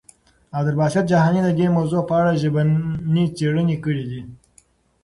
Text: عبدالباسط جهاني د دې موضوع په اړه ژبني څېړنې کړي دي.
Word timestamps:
عبدالباسط 0.57 1.03
جهاني 1.11 1.41
د 1.43 1.49
دې 1.59 1.67
موضوع 1.75 2.01
په 2.09 2.13
اړه 2.21 2.39
ژبني 2.41 3.25
څېړنې 3.37 3.77
کړي 3.83 4.03
دي. 4.11 4.21